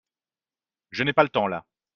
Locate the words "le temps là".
1.21-1.67